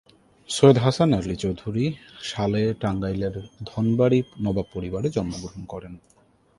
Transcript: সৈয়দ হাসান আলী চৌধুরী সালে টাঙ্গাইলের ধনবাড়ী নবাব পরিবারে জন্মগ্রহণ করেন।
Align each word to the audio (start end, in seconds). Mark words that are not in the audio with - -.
সৈয়দ 0.49 0.77
হাসান 0.77 1.09
আলী 1.13 1.35
চৌধুরী 1.35 1.85
সালে 2.23 2.61
টাঙ্গাইলের 2.79 3.35
ধনবাড়ী 3.65 4.19
নবাব 4.41 4.67
পরিবারে 4.73 5.07
জন্মগ্রহণ 5.09 5.61
করেন। 5.65 5.93